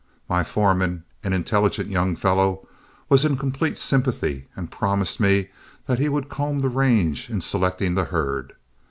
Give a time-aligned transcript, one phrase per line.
[0.27, 2.67] My foreman an intelligent young fellow
[3.07, 5.49] was in complete sympathy, and promised me
[5.85, 8.53] that he would comb the range in selecting the herd.